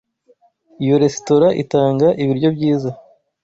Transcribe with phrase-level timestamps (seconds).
[0.83, 2.89] Iyo resitora itanga ibiryo byiza.